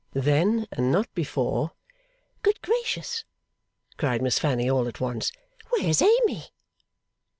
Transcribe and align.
Then, 0.13 0.65
and 0.71 0.91
not 0.91 1.13
before, 1.13 1.73
'Good 2.41 2.59
Gracious!' 2.63 3.23
cried 3.97 4.23
Miss 4.23 4.39
Fanny 4.39 4.67
all 4.67 4.87
at 4.87 4.99
once, 4.99 5.31
'Where's 5.69 6.01
Amy! 6.01 6.45